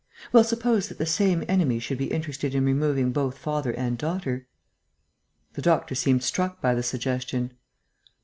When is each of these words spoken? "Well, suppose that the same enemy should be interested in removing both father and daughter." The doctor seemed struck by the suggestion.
"Well, 0.33 0.43
suppose 0.43 0.89
that 0.89 0.97
the 0.97 1.05
same 1.05 1.43
enemy 1.47 1.77
should 1.77 1.99
be 1.99 2.11
interested 2.11 2.55
in 2.55 2.65
removing 2.65 3.11
both 3.11 3.37
father 3.37 3.69
and 3.73 3.99
daughter." 3.99 4.47
The 5.53 5.61
doctor 5.61 5.93
seemed 5.93 6.23
struck 6.23 6.59
by 6.59 6.73
the 6.73 6.81
suggestion. 6.81 7.51